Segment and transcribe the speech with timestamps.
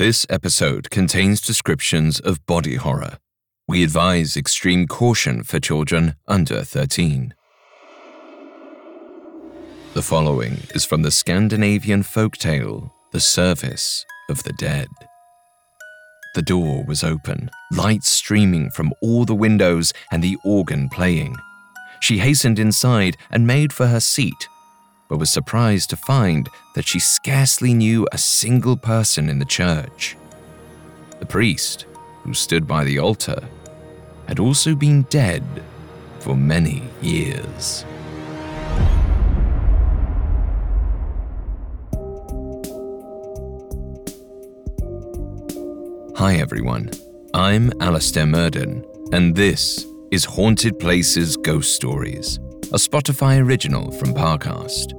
[0.00, 3.18] This episode contains descriptions of body horror.
[3.68, 7.34] We advise extreme caution for children under 13.
[9.92, 14.88] The following is from the Scandinavian folktale The Service of the Dead.
[16.34, 21.36] The door was open, light streaming from all the windows and the organ playing.
[22.00, 24.48] She hastened inside and made for her seat,
[25.10, 30.16] but was surprised to find that she scarcely knew a single person in the church.
[31.18, 31.84] The priest,
[32.22, 33.42] who stood by the altar,
[34.28, 35.42] had also been dead
[36.20, 37.84] for many years.
[46.16, 46.90] Hi everyone,
[47.34, 52.38] I'm Alastair Murden, and this is Haunted Places Ghost Stories,
[52.72, 54.96] a Spotify original from Parcast.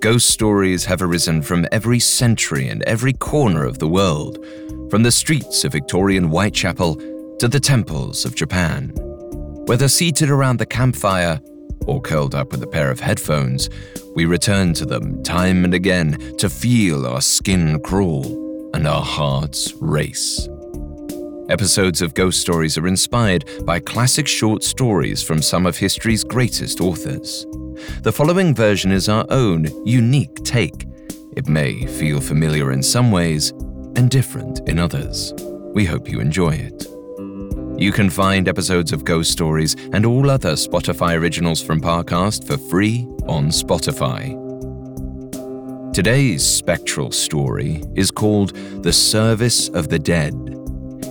[0.00, 4.44] Ghost stories have arisen from every century and every corner of the world,
[4.90, 6.96] from the streets of Victorian Whitechapel
[7.38, 8.92] to the temples of Japan.
[9.64, 11.40] Whether seated around the campfire
[11.86, 13.70] or curled up with a pair of headphones,
[14.14, 19.72] we return to them time and again to feel our skin crawl and our hearts
[19.80, 20.46] race.
[21.52, 26.80] Episodes of Ghost Stories are inspired by classic short stories from some of history's greatest
[26.80, 27.46] authors.
[28.00, 30.86] The following version is our own unique take.
[31.36, 33.50] It may feel familiar in some ways
[33.96, 35.34] and different in others.
[35.74, 36.86] We hope you enjoy it.
[37.78, 42.56] You can find episodes of Ghost Stories and all other Spotify originals from Parcast for
[42.56, 44.38] free on Spotify.
[45.92, 50.61] Today's spectral story is called The Service of the Dead.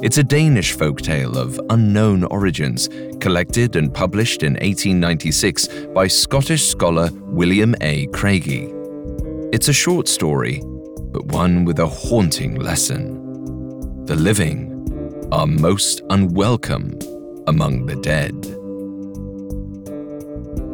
[0.03, 7.11] It's a Danish folktale of unknown origins, collected and published in 1896 by Scottish scholar
[7.25, 8.07] William A.
[8.07, 8.73] Craigie.
[9.53, 10.59] It's a short story,
[11.11, 14.05] but one with a haunting lesson.
[14.05, 16.97] The living are most unwelcome
[17.45, 18.33] among the dead.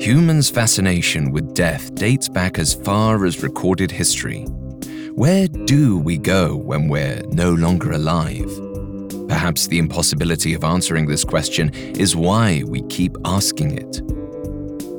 [0.01, 4.43] Humans' fascination with death dates back as far as recorded history.
[5.15, 8.66] Where do we go when we're no longer alive?
[9.27, 14.01] Perhaps the impossibility of answering this question is why we keep asking it.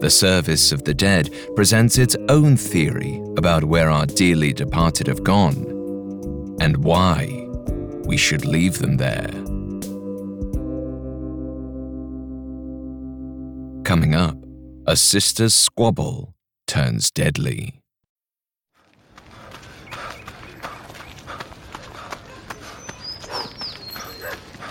[0.00, 5.24] The Service of the Dead presents its own theory about where our dearly departed have
[5.24, 7.48] gone and why
[8.04, 9.30] we should leave them there.
[13.84, 14.36] Coming up,
[14.86, 16.34] a sister's squabble
[16.66, 17.77] turns deadly.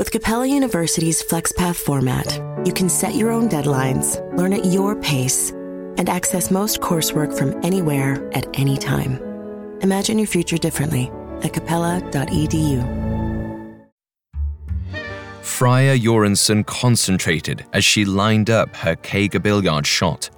[0.00, 5.50] With Capella University's FlexPath format, you can set your own deadlines, learn at your pace,
[5.50, 9.20] and access most coursework from anywhere at any time.
[9.82, 11.10] Imagine your future differently
[11.42, 12.80] at capella.edu.
[15.42, 20.30] Freya Joransson concentrated as she lined up her Kager billiard shot.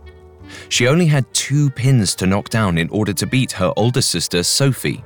[0.71, 4.43] She only had two pins to knock down in order to beat her older sister,
[4.43, 5.05] Sophie.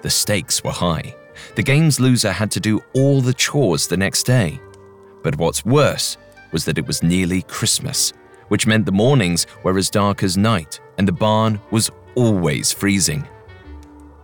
[0.00, 1.14] The stakes were high.
[1.54, 4.60] The game's loser had to do all the chores the next day.
[5.22, 6.16] But what's worse
[6.52, 8.12] was that it was nearly Christmas,
[8.48, 13.26] which meant the mornings were as dark as night and the barn was always freezing.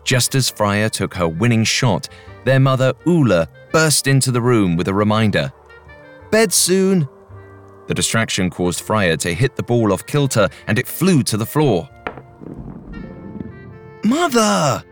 [0.04, 2.08] Just as Freya took her winning shot,
[2.44, 5.52] their mother, Ulla, burst into the room with a reminder
[6.30, 7.08] Bed soon!
[7.86, 11.46] The distraction caused Freya to hit the ball off kilter and it flew to the
[11.46, 11.88] floor.
[14.04, 14.84] Mother!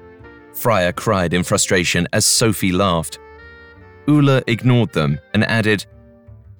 [0.54, 3.18] Freya cried in frustration as Sophie laughed.
[4.08, 5.84] Ulla ignored them and added,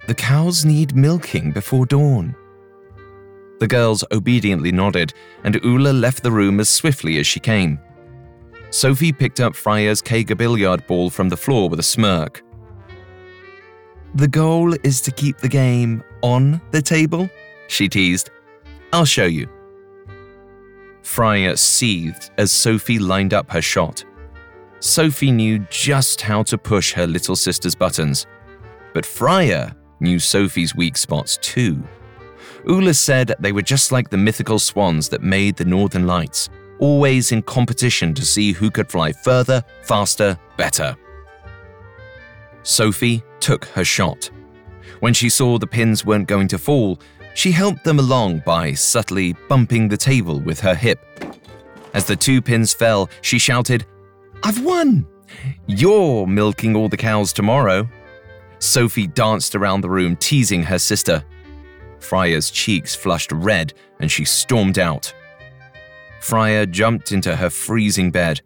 [0.07, 2.35] The cows need milking before dawn.
[3.61, 5.15] The girls obediently nodded,
[5.45, 7.79] and Ulla left the room as swiftly as she came.
[8.71, 12.43] Sophie picked up Freya's Kager billiard ball from the floor with a smirk.
[14.17, 17.31] The goal is to keep the game on the table,
[17.69, 18.31] she teased.
[18.93, 19.49] I'll show you.
[21.05, 24.05] Freya seethed as Sophie lined up her shot.
[24.81, 28.27] Sophie knew just how to push her little sister's buttons,
[28.95, 31.83] but Freya knew Sophie's weak spots too.
[32.67, 36.49] Ulla said they were just like the mythical swans that made the Northern Lights,
[36.79, 40.97] always in competition to see who could fly further, faster, better.
[42.63, 44.31] Sophie took her shot.
[45.01, 46.99] When she saw the pins weren't going to fall,
[47.35, 51.05] she helped them along by subtly bumping the table with her hip.
[51.93, 53.85] As the two pins fell, she shouted,
[54.43, 55.07] I've won!
[55.67, 57.89] You're milking all the cows tomorrow.
[58.59, 61.25] Sophie danced around the room, teasing her sister.
[62.01, 65.13] Freya's cheeks flushed red and she stormed out.
[66.21, 68.41] Freya jumped into her freezing bed.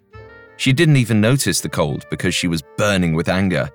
[0.57, 3.71] She didn't even notice the cold because she was burning with anger.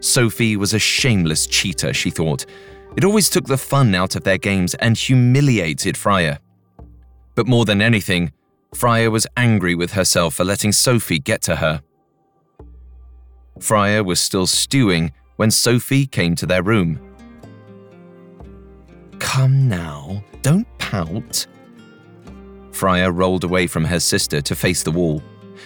[0.00, 2.46] Sophie was a shameless cheater, she thought.
[2.96, 6.40] It always took the fun out of their games and humiliated Freya.
[7.34, 8.32] But more than anything,
[8.74, 11.82] Freya was angry with herself for letting Sophie get to her.
[13.60, 17.00] Freya was still stewing when Sophie came to their room.
[19.18, 21.46] Come now, don't pout.
[22.72, 25.22] Freya rolled away from her sister to face the wall.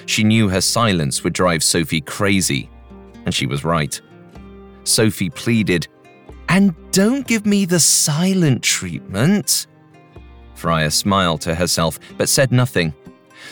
[0.06, 2.68] She knew her silence would drive Sophie crazy,
[3.24, 4.00] and she was right.
[4.84, 5.88] Sophie pleaded,
[6.48, 9.66] And don't give me the silent treatment.
[10.54, 12.94] Freya smiled to herself but said nothing.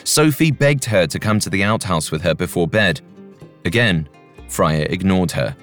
[0.02, 3.02] Sophie begged her to come to the outhouse with her before bed.
[3.66, 4.08] Again,
[4.48, 5.54] Freya ignored her.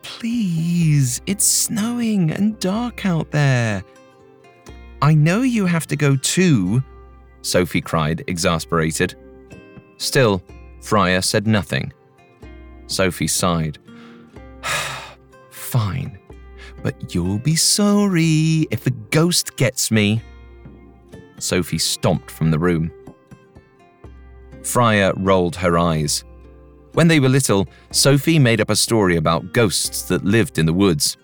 [0.00, 3.84] Please, it's snowing and dark out there.
[5.02, 6.82] I know you have to go too,
[7.42, 9.16] Sophie cried, exasperated.
[9.98, 10.42] Still,
[10.80, 11.92] Freya said nothing.
[12.86, 13.76] Sophie sighed.
[15.70, 16.18] Fine,
[16.82, 20.20] but you'll be sorry if a ghost gets me.
[21.38, 22.90] Sophie stomped from the room.
[24.64, 26.24] Freya rolled her eyes.
[26.94, 30.72] When they were little, Sophie made up a story about ghosts that lived in the
[30.72, 31.16] woods.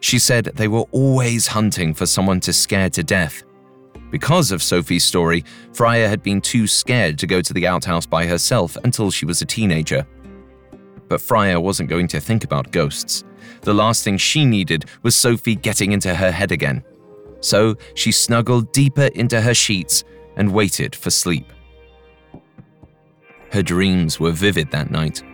[0.00, 3.42] She said they were always hunting for someone to scare to death.
[4.10, 5.44] Because of Sophie's story,
[5.74, 9.42] Freya had been too scared to go to the outhouse by herself until she was
[9.42, 10.06] a teenager.
[11.10, 13.24] But Freya wasn't going to think about ghosts.
[13.62, 16.84] The last thing she needed was Sophie getting into her head again.
[17.40, 20.04] So she snuggled deeper into her sheets
[20.36, 21.52] and waited for sleep.
[23.50, 25.24] Her dreams were vivid that night.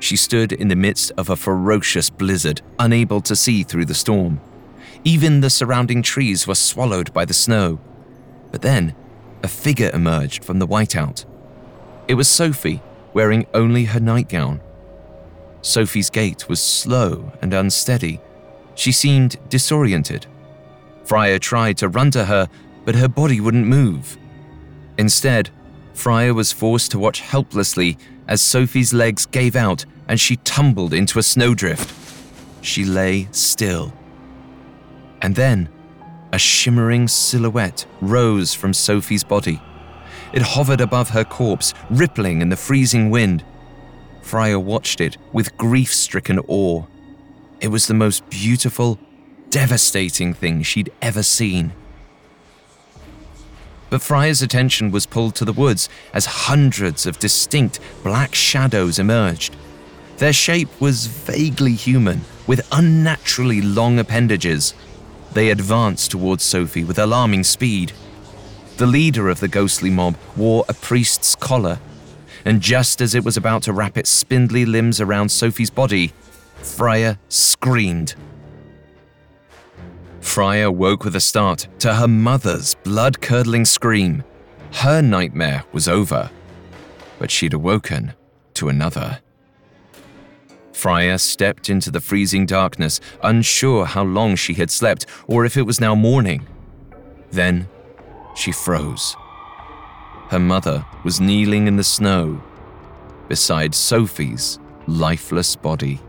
[0.00, 4.40] She stood in the midst of a ferocious blizzard, unable to see through the storm.
[5.04, 7.78] Even the surrounding trees were swallowed by the snow.
[8.50, 8.96] But then,
[9.44, 11.24] a figure emerged from the whiteout.
[12.08, 12.82] It was Sophie,
[13.14, 14.60] wearing only her nightgown.
[15.62, 18.20] Sophie's gait was slow and unsteady.
[18.74, 20.26] She seemed disoriented.
[21.04, 22.48] Freya tried to run to her,
[22.84, 24.16] but her body wouldn't move.
[24.96, 25.50] Instead,
[25.92, 27.98] Freya was forced to watch helplessly
[28.28, 31.94] as Sophie's legs gave out and she tumbled into a snowdrift.
[32.62, 33.92] She lay still.
[35.22, 35.68] And then,
[36.32, 39.60] a shimmering silhouette rose from Sophie's body.
[40.32, 43.44] It hovered above her corpse, rippling in the freezing wind.
[44.22, 46.84] Freya watched it with grief stricken awe.
[47.60, 48.98] It was the most beautiful,
[49.50, 51.72] devastating thing she'd ever seen.
[53.90, 59.56] But Freya's attention was pulled to the woods as hundreds of distinct black shadows emerged.
[60.18, 64.74] Their shape was vaguely human, with unnaturally long appendages.
[65.32, 67.92] They advanced towards Sophie with alarming speed.
[68.76, 71.80] The leader of the ghostly mob wore a priest's collar,
[72.44, 76.12] and just as it was about to wrap its spindly limbs around Sophie's body,
[76.62, 78.14] Freya screamed.
[80.20, 84.22] Freya woke with a start to her mother's blood curdling scream.
[84.72, 86.30] Her nightmare was over,
[87.18, 88.12] but she'd awoken
[88.54, 89.20] to another.
[90.72, 95.62] Freya stepped into the freezing darkness, unsure how long she had slept or if it
[95.62, 96.46] was now morning.
[97.30, 97.68] Then
[98.34, 99.16] she froze.
[100.30, 102.40] Her mother was kneeling in the snow
[103.26, 106.00] beside Sophie's lifeless body.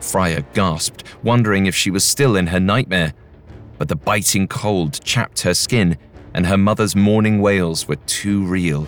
[0.00, 3.12] Freya gasped, wondering if she was still in her nightmare.
[3.76, 5.98] But the biting cold chapped her skin,
[6.32, 8.86] and her mother's mourning wails were too real.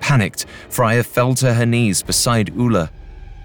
[0.00, 2.90] Panicked, Freya fell to her knees beside Ulla.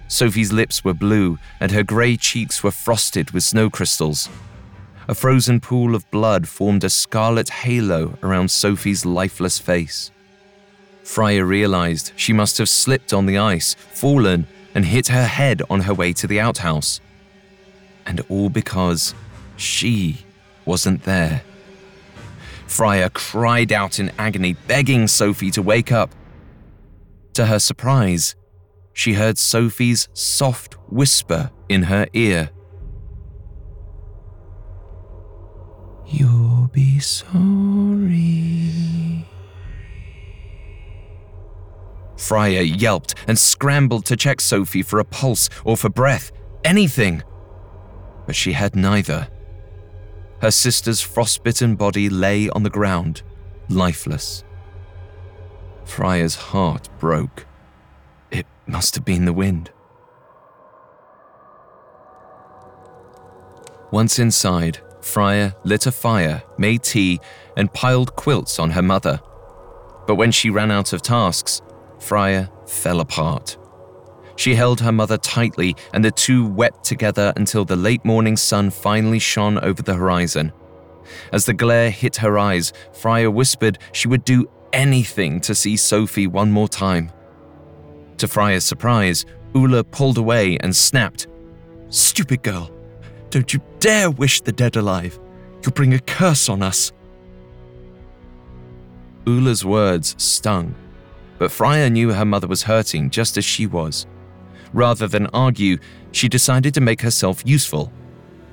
[0.07, 4.27] Sophie's lips were blue, and her grey cheeks were frosted with snow crystals.
[5.09, 10.11] A frozen pool of blood formed a scarlet halo around Sophie's lifeless face.
[11.03, 15.81] Freya realized she must have slipped on the ice, fallen, and hit her head on
[15.81, 16.99] her way to the outhouse.
[18.05, 19.15] And all because
[19.55, 20.25] she
[20.65, 21.41] wasn't there.
[22.67, 26.13] Freya cried out in agony, begging Sophie to wake up.
[27.35, 28.35] To her surprise,
[28.91, 32.49] she heard Sophie's soft whisper in her ear.
[36.09, 38.73] You'll be sorry.
[42.17, 46.31] Freya yelped and scrambled to check Sophie for a pulse or for breath.
[46.63, 47.23] anything.
[48.25, 49.29] But she had neither.
[50.41, 53.21] Her sister's frostbitten body lay on the ground,
[53.69, 54.43] lifeless.
[55.85, 57.45] Freya's heart broke.
[58.31, 59.71] It must have been the wind.
[63.89, 67.19] Once inside, Freya lit a fire, made tea,
[67.55, 69.21] and piled quilts on her mother.
[70.05, 71.61] But when she ran out of tasks,
[71.97, 73.57] Freya fell apart.
[74.35, 78.69] She held her mother tightly, and the two wept together until the late morning sun
[78.69, 80.51] finally shone over the horizon.
[81.31, 86.27] As the glare hit her eyes, Freya whispered she would do anything to see Sophie
[86.27, 87.11] one more time.
[88.17, 91.27] To Freya's surprise, Ulla pulled away and snapped,
[91.89, 92.69] Stupid girl,
[93.29, 95.19] don't you dare wish the dead alive.
[95.63, 96.91] You'll bring a curse on us.
[99.25, 100.73] Ulla's words stung,
[101.37, 104.05] but Freya knew her mother was hurting just as she was.
[104.73, 105.77] Rather than argue,
[106.11, 107.91] she decided to make herself useful.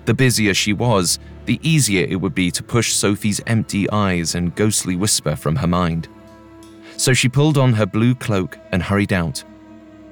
[0.04, 4.54] The busier she was, the easier it would be to push Sophie's empty eyes and
[4.54, 6.08] ghostly whisper from her mind.
[6.96, 9.44] So she pulled on her blue cloak and hurried out.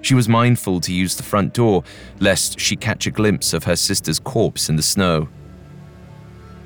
[0.03, 1.85] She was mindful to use the front door,
[2.19, 5.29] lest she catch a glimpse of her sister's corpse in the snow.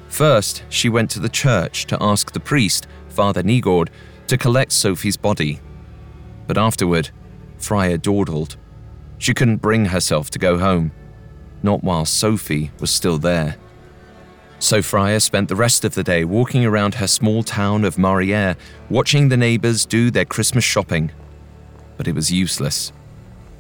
[0.09, 3.89] First, she went to the church to ask the priest, Father Nygård,
[4.29, 5.61] to collect Sophie's body.
[6.47, 7.11] But afterward,
[7.59, 8.57] Freya dawdled.
[9.19, 10.93] She couldn't bring herself to go home,
[11.63, 13.57] not while Sophie was still there.
[14.59, 18.57] So Freya spent the rest of the day walking around her small town of Marier,
[18.89, 21.13] watching the neighbors do their Christmas shopping.
[21.99, 22.93] But it was useless.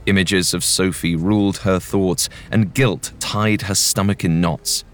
[0.06, 4.84] Images of Sophie ruled her thoughts, and guilt tied her stomach in knots.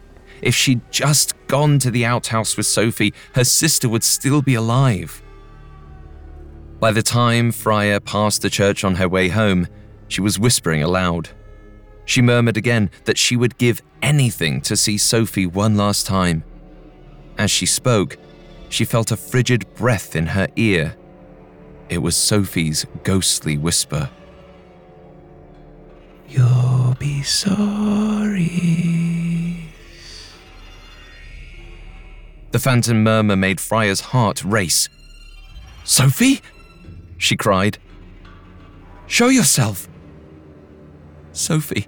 [0.40, 5.23] If she'd just gone to the outhouse with Sophie, her sister would still be alive.
[6.81, 9.69] By the time Freya passed the church on her way home,
[10.09, 11.28] she was whispering aloud.
[12.04, 16.42] She murmured again that she would give anything to see Sophie one last time.
[17.38, 18.16] As she spoke,
[18.69, 20.97] she felt a frigid breath in her ear.
[21.88, 24.11] It was Sophie's ghostly whisper.
[26.32, 28.72] You'll be sorry.
[32.52, 34.88] The phantom murmur made Freya's heart race.
[35.84, 36.40] Sophie?
[37.18, 37.76] she cried.
[39.06, 39.88] Show yourself!
[41.32, 41.86] Sophie,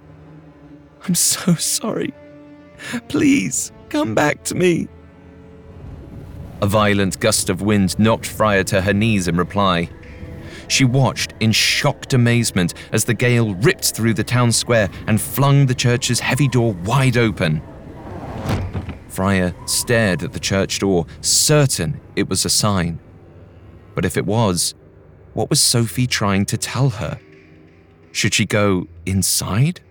[1.07, 2.13] I'm so sorry.
[3.07, 4.87] Please, come back to me.
[6.61, 9.89] A violent gust of wind knocked Freya to her knees in reply.
[10.67, 15.65] She watched in shocked amazement as the gale ripped through the town square and flung
[15.65, 17.61] the church's heavy door wide open.
[19.09, 22.99] Freya stared at the church door, certain it was a sign.
[23.93, 24.75] But if it was,
[25.33, 27.19] what was Sophie trying to tell her?
[28.11, 29.81] Should she go inside?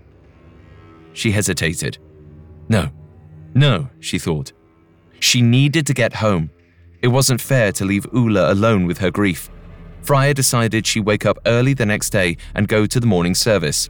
[1.12, 1.98] She hesitated.
[2.68, 2.90] No,
[3.54, 4.52] no, she thought.
[5.20, 6.50] She needed to get home.
[7.02, 9.50] It wasn't fair to leave Ulla alone with her grief.
[10.04, 13.88] Freya decided she'd wake up early the next day and go to the morning service.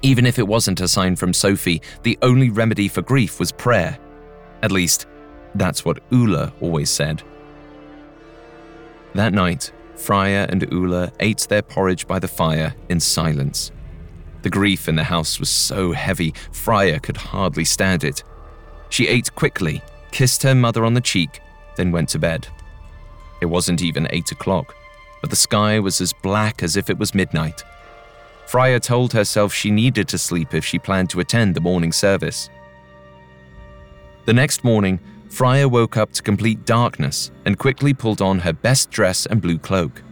[0.00, 3.98] Even if it wasn't a sign from Sophie, the only remedy for grief was prayer.
[4.62, 5.06] At least,
[5.54, 7.22] that's what Ulla always said.
[9.14, 13.70] That night, Freya and Ulla ate their porridge by the fire in silence.
[14.40, 18.24] The grief in the house was so heavy, Freya could hardly stand it.
[18.88, 21.40] She ate quickly, kissed her mother on the cheek,
[21.76, 22.48] then went to bed.
[23.42, 24.74] It wasn't even eight o'clock,
[25.22, 27.64] but the sky was as black as if it was midnight.
[28.46, 32.50] Freya told herself she needed to sleep if she planned to attend the morning service.
[34.26, 35.00] The next morning,
[35.30, 39.56] Freya woke up to complete darkness and quickly pulled on her best dress and blue
[39.56, 40.02] cloak.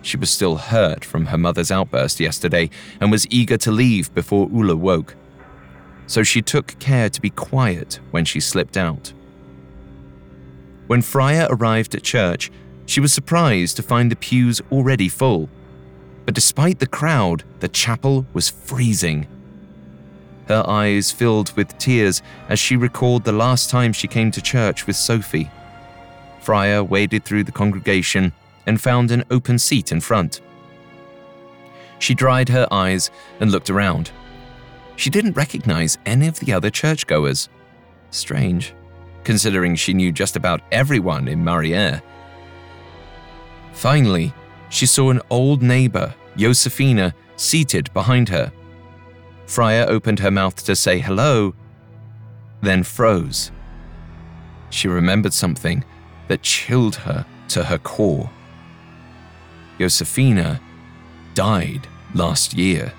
[0.00, 4.48] She was still hurt from her mother's outburst yesterday and was eager to leave before
[4.50, 5.14] Ulla woke.
[6.06, 9.12] So she took care to be quiet when she slipped out.
[10.86, 12.50] When Freya arrived at church,
[12.86, 15.48] she was surprised to find the pews already full.
[16.24, 19.26] But despite the crowd, the chapel was freezing
[20.48, 24.86] her eyes filled with tears as she recalled the last time she came to church
[24.86, 25.50] with Sophie.
[26.40, 28.32] Freya waded through the congregation
[28.66, 30.40] and found an open seat in front.
[31.98, 34.10] She dried her eyes and looked around.
[34.96, 37.48] She didn't recognize any of the other churchgoers.
[38.10, 38.74] Strange,
[39.24, 42.02] considering she knew just about everyone in Marier.
[43.76, 44.32] Finally,
[44.70, 48.50] she saw an old neighbor, Josefina, seated behind her.
[49.44, 51.54] Freya opened her mouth to say hello,
[52.62, 53.52] then froze.
[54.70, 55.84] She remembered something
[56.28, 58.30] that chilled her to her core.
[59.78, 60.58] Josefina
[61.34, 62.94] died last year.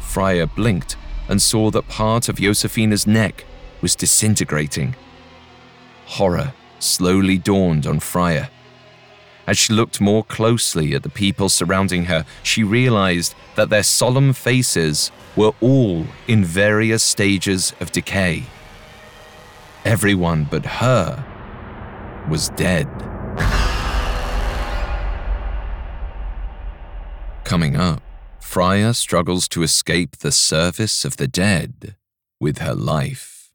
[0.00, 0.96] Freya blinked
[1.28, 3.44] and saw that part of Josefina's neck
[3.82, 4.96] was disintegrating.
[6.06, 8.50] Horror slowly dawned on Freya.
[9.46, 14.32] As she looked more closely at the people surrounding her, she realized that their solemn
[14.32, 18.44] faces were all in various stages of decay.
[19.84, 21.24] Everyone but her
[22.28, 22.86] was dead.
[27.44, 28.02] Coming up,
[28.38, 31.96] Freya struggles to escape the service of the dead
[32.38, 33.50] with her life.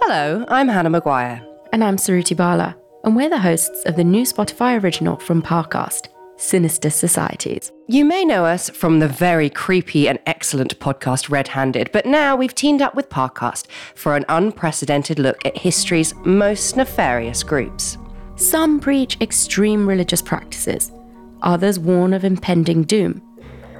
[0.00, 1.53] Hello, I'm Hannah Maguire.
[1.74, 6.06] And I'm Suruthi Bala, and we're the hosts of the new Spotify original from Parcast,
[6.36, 7.72] Sinister Societies.
[7.88, 12.36] You may know us from the very creepy and excellent podcast Red Handed, but now
[12.36, 13.66] we've teamed up with Parcast
[13.96, 17.98] for an unprecedented look at history's most nefarious groups.
[18.36, 20.92] Some preach extreme religious practices,
[21.42, 23.20] others warn of impending doom,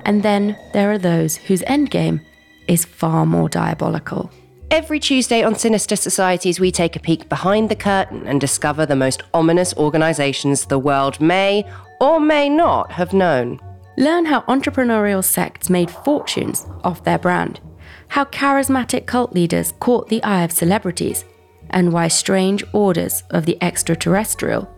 [0.04, 2.20] and then there are those whose endgame
[2.66, 4.32] is far more diabolical.
[4.74, 8.96] Every Tuesday on Sinister Societies, we take a peek behind the curtain and discover the
[8.96, 11.64] most ominous organizations the world may
[12.00, 13.60] or may not have known.
[13.96, 17.60] Learn how entrepreneurial sects made fortunes off their brand,
[18.08, 21.24] how charismatic cult leaders caught the eye of celebrities,
[21.70, 24.68] and why strange orders of the extraterrestrial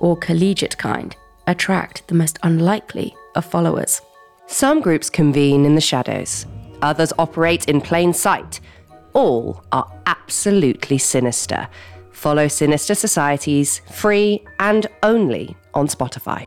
[0.00, 1.14] or collegiate kind
[1.46, 4.02] attract the most unlikely of followers.
[4.48, 6.44] Some groups convene in the shadows,
[6.82, 8.58] others operate in plain sight.
[9.14, 11.68] All are absolutely sinister.
[12.12, 16.46] Follow Sinister Societies free and only on Spotify.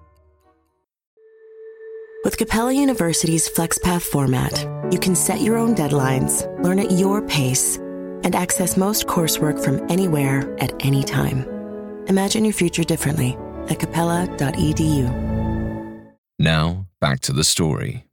[2.24, 7.78] With Capella University's FlexPath format, you can set your own deadlines, learn at your pace,
[7.78, 11.46] and access most coursework from anywhere at any time.
[12.08, 13.38] Imagine your future differently
[13.70, 15.08] at capella.edu.
[16.40, 18.07] Now, back to the story.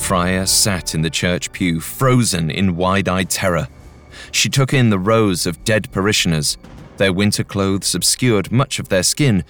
[0.00, 3.68] Freya sat in the church pew, frozen in wide eyed terror.
[4.32, 6.58] She took in the rows of dead parishioners.
[6.96, 9.44] Their winter clothes obscured much of their skin,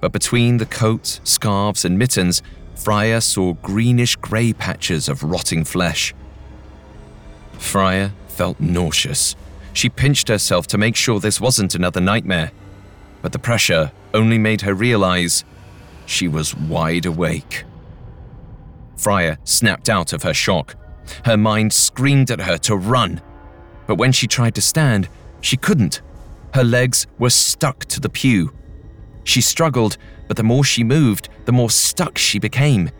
[0.00, 2.40] but between the coats, scarves, and mittens,
[2.76, 6.14] Freya saw greenish grey patches of rotting flesh.
[7.58, 9.34] Freya felt nauseous.
[9.72, 12.52] She pinched herself to make sure this wasn't another nightmare,
[13.22, 15.44] but the pressure only made her realize
[16.04, 17.65] she was wide awake.
[18.96, 20.74] Freya snapped out of her shock.
[21.24, 23.20] Her mind screamed at her to run,
[23.86, 25.08] but when she tried to stand,
[25.40, 26.02] she couldn't.
[26.54, 28.52] Her legs were stuck to the pew.
[29.24, 29.96] She struggled,
[30.28, 32.90] but the more she moved, the more stuck she became.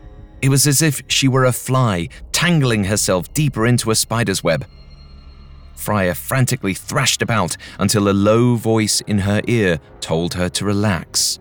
[0.43, 4.67] It was as if she were a fly, tangling herself deeper into a spider's web.
[5.75, 11.39] Freya frantically thrashed about until a low voice in her ear told her to relax.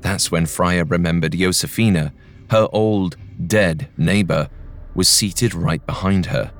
[0.00, 2.12] That's when Freya remembered Josefina,
[2.50, 4.48] her old, dead neighbor,
[4.94, 6.52] was seated right behind her.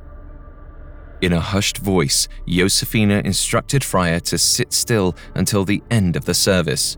[1.20, 6.34] In a hushed voice, Josefina instructed Freya to sit still until the end of the
[6.34, 6.96] service.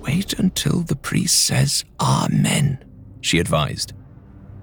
[0.00, 2.84] Wait until the priest says Amen,
[3.20, 3.92] she advised.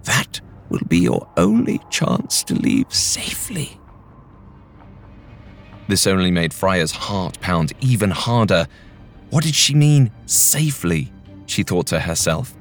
[0.03, 3.79] That will be your only chance to leave safely.
[5.87, 8.67] This only made Freya's heart pound even harder.
[9.29, 11.11] What did she mean, safely?
[11.45, 12.53] She thought to herself.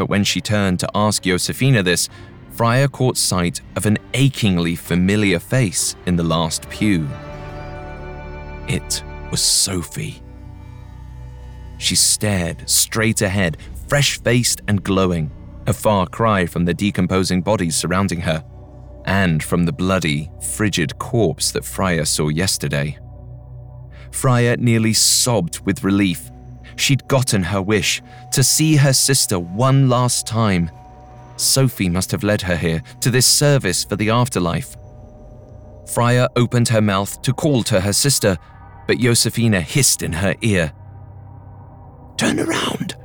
[0.00, 2.08] But when she turned to ask Josefina this,
[2.52, 7.06] Freya caught sight of an achingly familiar face in the last pew.
[8.66, 10.22] It was Sophie.
[11.76, 13.58] She stared straight ahead,
[13.88, 15.30] fresh faced and glowing,
[15.66, 18.42] a far cry from the decomposing bodies surrounding her,
[19.04, 22.98] and from the bloody, frigid corpse that Freya saw yesterday.
[24.12, 26.29] Freya nearly sobbed with relief.
[26.80, 28.00] She'd gotten her wish
[28.32, 30.70] to see her sister one last time.
[31.36, 34.76] Sophie must have led her here to this service for the afterlife.
[35.92, 38.38] Freya opened her mouth to call to her sister,
[38.86, 40.72] but Josefina hissed in her ear.
[42.16, 42.96] Turn around.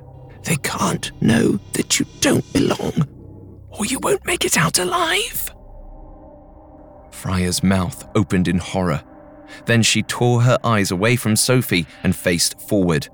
[0.43, 3.05] They can't know that you don't belong,
[3.71, 5.51] or you won't make it out alive.
[7.11, 9.03] Freya's mouth opened in horror.
[9.65, 13.09] Then she tore her eyes away from Sophie and faced forward.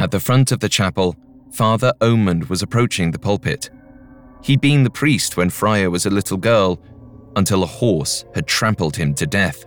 [0.00, 1.14] At the front of the chapel,
[1.52, 3.68] Father Omund was approaching the pulpit.
[4.42, 6.80] He'd been the priest when Freya was a little girl,
[7.36, 9.66] until a horse had trampled him to death.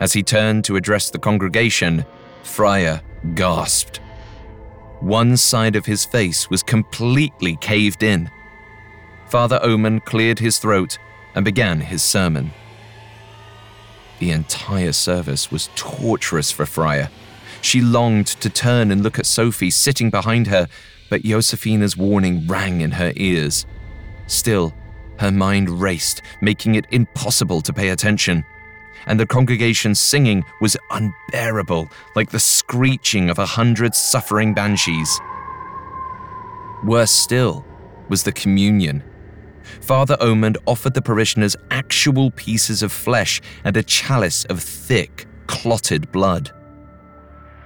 [0.00, 2.04] As he turned to address the congregation,
[2.44, 3.02] Freya
[3.34, 3.96] gasped.
[5.00, 8.30] One side of his face was completely caved in.
[9.28, 10.98] Father Omund cleared his throat
[11.34, 12.52] and began his sermon.
[14.20, 17.10] The entire service was torturous for Freya.
[17.66, 20.68] She longed to turn and look at Sophie sitting behind her,
[21.10, 23.66] but Josefina's warning rang in her ears.
[24.28, 24.72] Still,
[25.18, 28.44] her mind raced, making it impossible to pay attention.
[29.06, 35.20] And the congregation's singing was unbearable, like the screeching of a hundred suffering banshees.
[36.84, 37.64] Worse still
[38.08, 39.02] was the communion.
[39.80, 46.12] Father Omund offered the parishioners actual pieces of flesh and a chalice of thick, clotted
[46.12, 46.52] blood.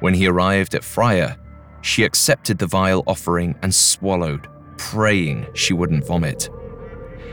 [0.01, 1.39] When he arrived at Freya,
[1.83, 6.49] she accepted the vile offering and swallowed, praying she wouldn't vomit.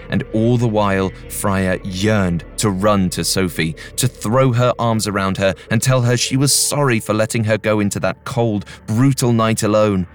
[0.10, 5.38] And all the while, Freya yearned to run to Sophie, to throw her arms around
[5.38, 9.34] her and tell her she was sorry for letting her go into that cold, brutal
[9.34, 10.08] night alone.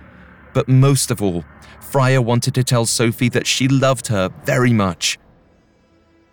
[0.55, 1.45] But most of all,
[1.81, 5.19] Freya wanted to tell Sophie that she loved her very much.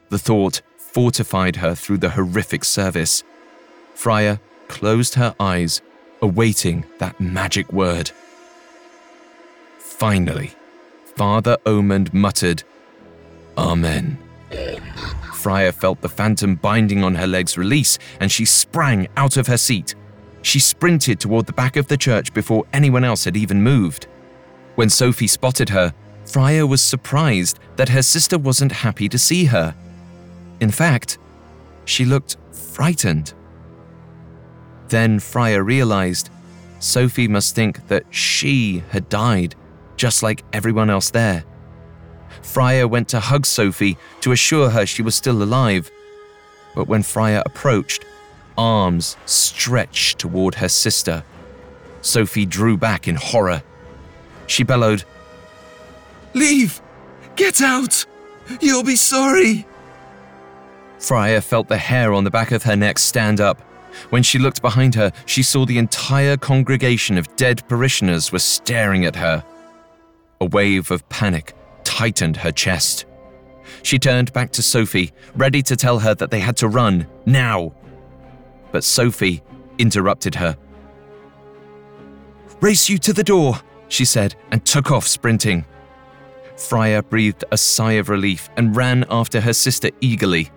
[0.10, 3.24] The thought fortified her through the horrific service.
[3.94, 5.82] Freya closed her eyes,
[6.22, 8.12] awaiting that magic word.
[9.80, 10.52] Finally,
[11.16, 12.64] Father Omund muttered,
[13.58, 14.18] Amen.
[15.34, 19.58] Freya felt the phantom binding on her legs release and she sprang out of her
[19.58, 19.96] seat.
[20.42, 24.08] She sprinted toward the back of the church before anyone else had even moved.
[24.76, 25.94] When Sophie spotted her,
[26.26, 29.76] Freya was surprised that her sister wasn't happy to see her.
[30.60, 31.18] In fact,
[31.86, 33.34] she looked frightened.
[34.90, 36.30] Then Freya realized
[36.80, 39.56] Sophie must think that she had died,
[39.98, 41.44] just like everyone else there.
[42.42, 45.92] Freya went to hug Sophie to assure her she was still alive.
[46.76, 48.06] But when Freya approached,
[48.58, 51.24] arms stretched toward her sister.
[52.02, 53.62] Sophie drew back in horror.
[54.48, 55.04] She bellowed,
[56.34, 56.82] Leave!
[57.36, 58.06] Get out!
[58.62, 59.66] You'll be sorry!
[60.98, 63.62] Freya felt the hair on the back of her neck stand up.
[64.10, 69.06] When she looked behind her, she saw the entire congregation of dead parishioners were staring
[69.06, 69.44] at her.
[70.42, 73.06] A wave of panic tightened her chest.
[73.84, 77.74] She turned back to Sophie, ready to tell her that they had to run, now.
[78.72, 79.44] But Sophie
[79.78, 80.58] interrupted her.
[82.62, 85.66] Race you to the door, she said, and took off sprinting.
[86.58, 90.52] Freya breathed a sigh of relief and ran after her sister eagerly.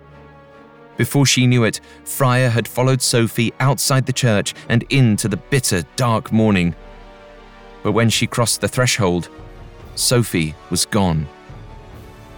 [0.97, 5.83] Before she knew it, Freya had followed Sophie outside the church and into the bitter,
[5.95, 6.75] dark morning.
[7.81, 9.29] But when she crossed the threshold,
[9.95, 11.27] Sophie was gone.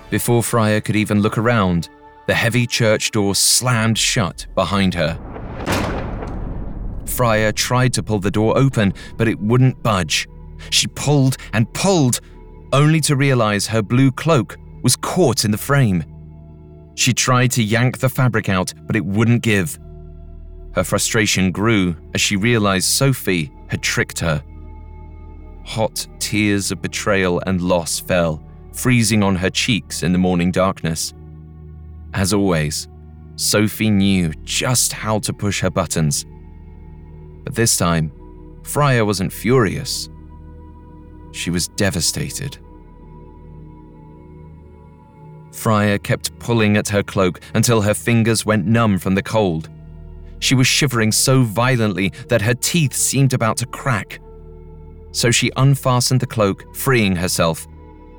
[0.10, 1.90] Before Freya could even look around,
[2.28, 5.20] the heavy church door slammed shut behind her.
[7.06, 10.28] Freya tried to pull the door open, but it wouldn't budge.
[10.70, 12.20] She pulled and pulled,
[12.74, 16.04] only to realize her blue cloak was caught in the frame.
[16.96, 19.78] She tried to yank the fabric out, but it wouldn't give.
[20.74, 24.44] Her frustration grew as she realized Sophie had tricked her.
[25.66, 31.14] Hot tears of betrayal and loss fell, freezing on her cheeks in the morning darkness.
[32.14, 32.88] As always,
[33.36, 36.26] Sophie knew just how to push her buttons.
[37.44, 38.12] But this time,
[38.64, 40.10] Freya wasn't furious.
[41.32, 42.58] She was devastated.
[45.56, 49.70] Freya kept pulling at her cloak until her fingers went numb from the cold.
[50.40, 54.20] She was shivering so violently that her teeth seemed about to crack.
[55.12, 57.66] So she unfastened the cloak, freeing herself.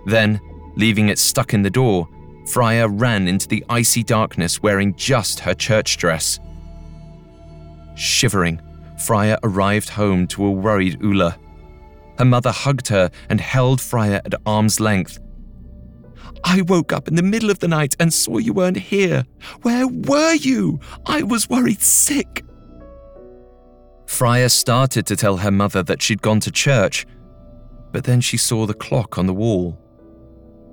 [0.07, 0.41] Then,
[0.77, 2.09] leaving it stuck in the door,
[2.47, 6.41] Freya ran into the icy darkness wearing just her church dress.
[7.97, 8.63] Shivering,
[9.05, 11.39] Freya arrived home to a worried Ulla.
[12.19, 15.19] Her mother hugged her and held Freya at arm's length.
[16.49, 19.27] I woke up in the middle of the night and saw you weren't here.
[19.63, 20.79] Where were you?
[21.05, 22.45] I was worried sick.
[24.07, 27.05] Freya started to tell her mother that she'd gone to church,
[27.91, 29.77] but then she saw the clock on the wall.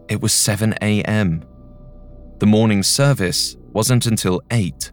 [0.09, 1.43] It was 7 a.m.
[2.37, 4.91] The morning service wasn't until 8.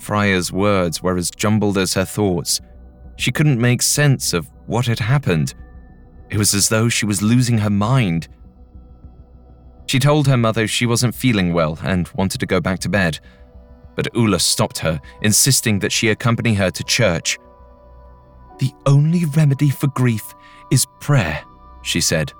[0.00, 2.60] Freya's words were as jumbled as her thoughts.
[3.16, 5.54] She couldn't make sense of what had happened.
[6.30, 8.26] It was as though she was losing her mind.
[9.86, 13.20] She told her mother she wasn't feeling well and wanted to go back to bed,
[13.94, 17.38] but Ulla stopped her, insisting that she accompany her to church.
[18.58, 20.34] The only remedy for grief
[20.70, 21.42] is prayer,
[21.82, 22.32] she said.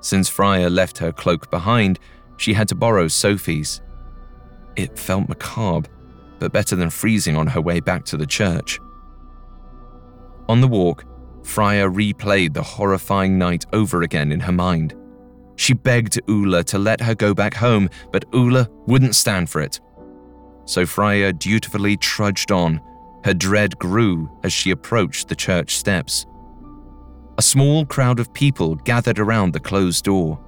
[0.00, 1.98] Since Freya left her cloak behind,
[2.36, 3.80] she had to borrow Sophie's.
[4.76, 5.88] It felt macabre,
[6.38, 8.78] but better than freezing on her way back to the church.
[10.48, 11.04] On the walk,
[11.42, 14.94] Freya replayed the horrifying night over again in her mind.
[15.56, 19.80] She begged Ulla to let her go back home, but Ulla wouldn't stand for it.
[20.66, 22.80] So Freya dutifully trudged on.
[23.24, 26.26] Her dread grew as she approached the church steps.
[27.38, 30.38] a small crowd of people gathered around the closed door.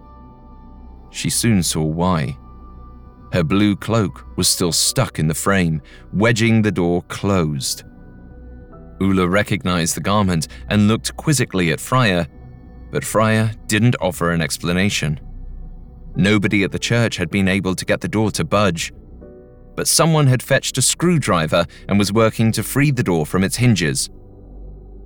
[1.10, 2.36] She soon saw why.
[3.32, 7.84] Her blue cloak was still stuck in the frame, wedging the door closed.
[9.00, 12.26] Ulla recognized the garment and looked quizzically at Freya,
[12.90, 15.20] but Freya didn't offer an explanation.
[16.16, 18.92] Nobody at the church had been able to get the door to budge,
[19.77, 23.57] but someone had fetched a screwdriver and was working to free the door from its
[23.57, 24.11] hinges.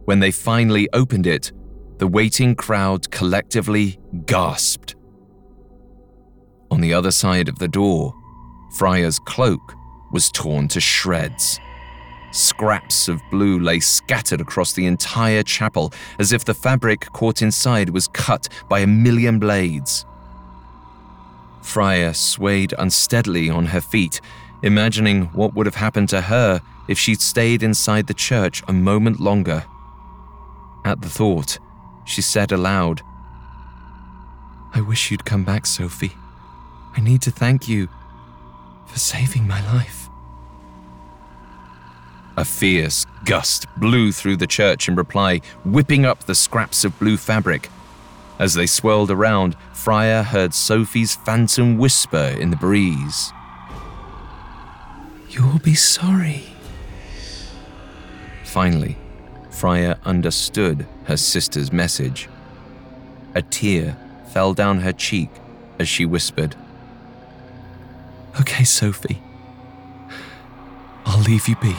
[0.07, 1.53] When they finally opened it,
[1.99, 4.97] the waiting crowd collectively gasped.
[6.71, 8.15] On the other side of the door,
[8.79, 9.75] Freya's cloak
[10.11, 11.61] was torn to shreds.
[12.33, 17.91] Scraps of blue lay scattered across the entire chapel as if the fabric caught inside
[17.91, 20.07] was cut by a million blades.
[21.61, 24.21] Freya swayed unsteadily on her feet,
[24.63, 29.21] imagining what would have happened to her if she'd stayed inside the church a moment
[29.21, 29.65] longer.
[30.85, 31.59] At the thought,
[32.05, 33.03] she said aloud,
[34.75, 36.17] I wish you'd come back, Sophie.
[36.97, 37.89] I need to thank you
[38.87, 40.02] for saving my life.
[42.37, 47.17] A fierce gust blew through the church in reply, whipping up the scraps of blue
[47.17, 47.69] fabric.
[48.39, 53.33] As they swirled around, Freya heard Sophie's phantom whisper in the breeze.
[55.29, 56.45] You'll be sorry.
[58.45, 58.97] Finally,
[59.51, 62.29] Freya understood her sister's message.
[63.35, 63.97] A tear
[64.33, 65.31] fell down her cheek
[65.79, 66.57] as she whispered,
[68.41, 69.23] Okay, Sophie.
[71.05, 71.75] I'll leave you be.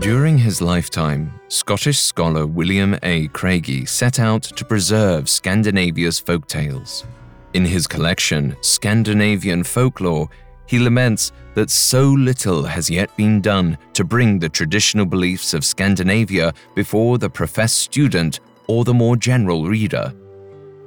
[0.00, 3.28] During his lifetime, Scottish scholar William A.
[3.28, 7.06] Craigie set out to preserve Scandinavia's folk tales.
[7.54, 10.28] In his collection, Scandinavian Folklore,
[10.66, 15.64] he laments that so little has yet been done to bring the traditional beliefs of
[15.64, 20.12] Scandinavia before the professed student or the more general reader.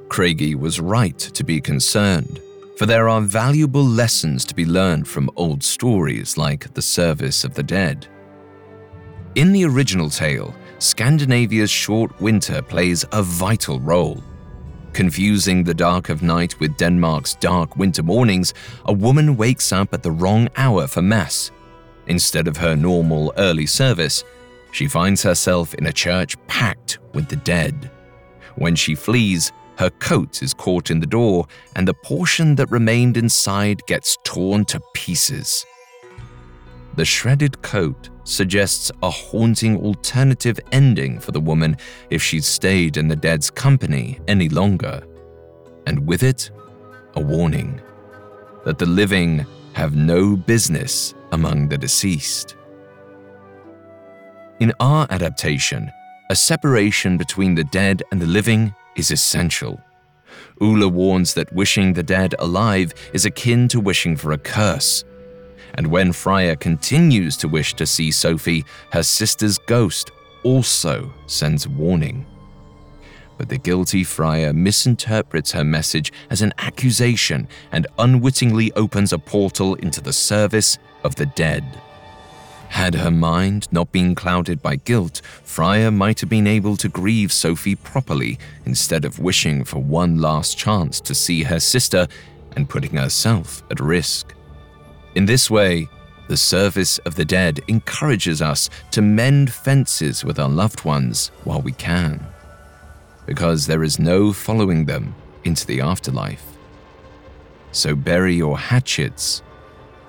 [0.08, 2.40] Craigie was right to be concerned,
[2.76, 7.54] for there are valuable lessons to be learned from old stories like the Service of
[7.54, 8.06] the Dead.
[9.36, 14.20] In the original tale, Scandinavia's short winter plays a vital role.
[14.92, 18.54] Confusing the dark of night with Denmark's dark winter mornings,
[18.86, 21.52] a woman wakes up at the wrong hour for Mass.
[22.08, 24.24] Instead of her normal early service,
[24.72, 27.88] she finds herself in a church packed with the dead.
[28.56, 33.16] When she flees, her coat is caught in the door, and the portion that remained
[33.16, 35.64] inside gets torn to pieces.
[36.96, 41.76] The shredded coat suggests a haunting alternative ending for the woman
[42.10, 45.02] if she'd stayed in the dead's company any longer.
[45.86, 46.50] And with it,
[47.14, 47.80] a warning
[48.64, 52.56] that the living have no business among the deceased.
[54.60, 55.90] In our adaptation,
[56.28, 59.80] a separation between the dead and the living is essential.
[60.60, 65.04] Ulla warns that wishing the dead alive is akin to wishing for a curse
[65.74, 70.10] and when Freya continues to wish to see Sophie, her sister's ghost
[70.42, 72.26] also sends warning.
[73.38, 79.76] But the guilty Freya misinterprets her message as an accusation and unwittingly opens a portal
[79.76, 81.64] into the service of the dead.
[82.68, 87.32] Had her mind not been clouded by guilt, Freya might have been able to grieve
[87.32, 92.06] Sophie properly instead of wishing for one last chance to see her sister
[92.54, 94.34] and putting herself at risk.
[95.14, 95.88] In this way,
[96.28, 101.60] the service of the dead encourages us to mend fences with our loved ones while
[101.60, 102.24] we can,
[103.26, 106.44] because there is no following them into the afterlife.
[107.72, 109.42] So bury your hatchets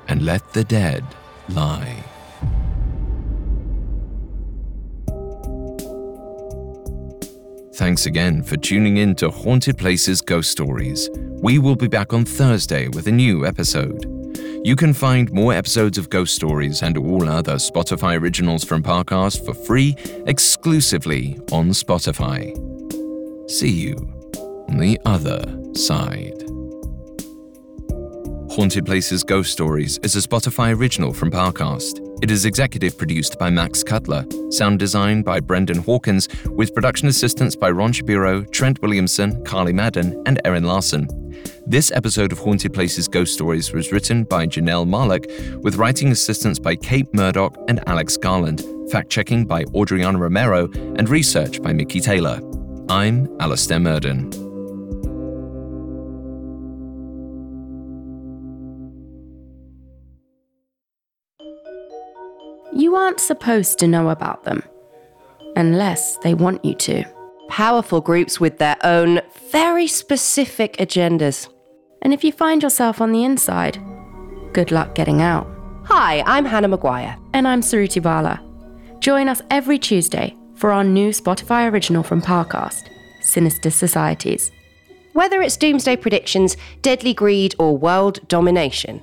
[0.07, 1.03] and let the dead
[1.49, 2.03] lie.
[7.73, 11.09] Thanks again for tuning in to Haunted Places Ghost Stories.
[11.41, 14.20] We will be back on Thursday with a new episode.
[14.63, 19.43] You can find more episodes of Ghost Stories and all other Spotify originals from Parcast
[19.43, 19.95] for free
[20.27, 22.53] exclusively on Spotify.
[23.49, 23.95] See you
[24.69, 25.41] on the other
[25.73, 26.43] side.
[28.51, 31.99] Haunted Places Ghost Stories is a Spotify original from Parcast.
[32.21, 37.55] It is executive produced by Max Cutler, sound design by Brendan Hawkins, with production assistance
[37.55, 41.07] by Ron Shapiro, Trent Williamson, Carly Madden, and Erin Larson.
[41.67, 45.27] This episode of Haunted Places Ghost Stories was written by Janelle Marlock,
[45.61, 51.07] with writing assistance by Kate Murdoch and Alex Garland, fact checking by Audriana Romero, and
[51.07, 52.41] research by Mickey Taylor.
[52.89, 54.31] I'm Alastair Murden.
[62.73, 64.63] You aren't supposed to know about them
[65.55, 67.05] unless they want you to.
[67.49, 69.21] Powerful groups with their own
[69.51, 71.49] very specific agendas.
[72.01, 73.79] And if you find yourself on the inside,
[74.53, 75.47] good luck getting out.
[75.85, 77.17] Hi, I'm Hannah Maguire.
[77.33, 78.41] And I'm Suruthi Bala.
[78.99, 82.89] Join us every Tuesday for our new Spotify original from Parcast,
[83.21, 84.51] Sinister Societies.
[85.13, 89.01] Whether it's doomsday predictions, deadly greed, or world domination,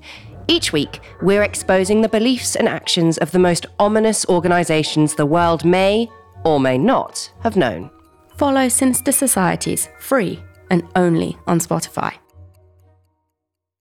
[0.49, 5.65] each week we're exposing the beliefs and actions of the most ominous organisations the world
[5.65, 6.09] may
[6.45, 7.91] or may not have known.
[8.37, 12.15] Follow Sinister Societies free and only on Spotify.